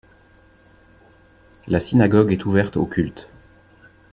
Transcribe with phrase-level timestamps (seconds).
[1.67, 3.27] La synagogue est ouverte au culte.